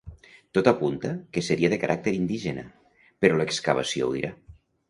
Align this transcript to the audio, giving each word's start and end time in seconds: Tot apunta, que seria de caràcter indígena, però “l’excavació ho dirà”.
Tot 0.57 0.69
apunta, 0.71 1.11
que 1.35 1.43
seria 1.49 1.71
de 1.75 1.79
caràcter 1.85 2.15
indígena, 2.21 2.65
però 3.25 3.39
“l’excavació 3.43 4.09
ho 4.09 4.13
dirà”. 4.21 4.37